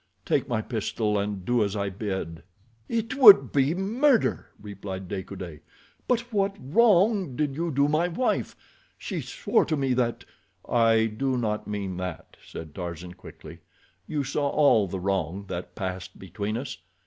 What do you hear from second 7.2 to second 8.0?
did you do